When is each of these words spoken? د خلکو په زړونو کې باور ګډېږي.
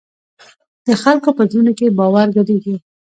د 0.87 0.89
خلکو 1.03 1.29
په 1.37 1.43
زړونو 1.49 1.71
کې 1.77 1.95
باور 1.99 2.27
ګډېږي. 2.37 2.75